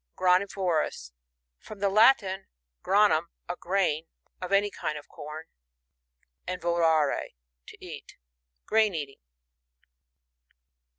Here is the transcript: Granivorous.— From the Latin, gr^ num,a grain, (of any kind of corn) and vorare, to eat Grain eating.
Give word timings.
Granivorous.— 0.17 1.11
From 1.67 1.77
the 1.79 1.87
Latin, 1.89 2.47
gr^ 2.83 3.07
num,a 3.07 3.55
grain, 3.57 4.07
(of 4.41 4.51
any 4.51 4.71
kind 4.71 4.97
of 4.97 5.07
corn) 5.07 5.45
and 6.47 6.59
vorare, 6.59 7.35
to 7.67 7.77
eat 7.85 8.15
Grain 8.65 8.95
eating. 8.95 9.19